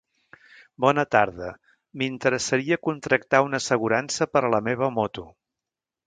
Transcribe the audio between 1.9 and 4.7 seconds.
m'interessaria contractar una assegurança per a la